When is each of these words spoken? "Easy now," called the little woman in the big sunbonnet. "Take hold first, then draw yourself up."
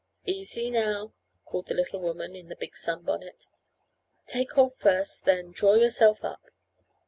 "Easy 0.25 0.71
now," 0.71 1.13
called 1.45 1.67
the 1.67 1.75
little 1.75 1.99
woman 1.99 2.35
in 2.35 2.47
the 2.49 2.55
big 2.55 2.75
sunbonnet. 2.75 3.45
"Take 4.25 4.53
hold 4.53 4.73
first, 4.73 5.25
then 5.25 5.51
draw 5.51 5.75
yourself 5.75 6.23
up." 6.23 6.43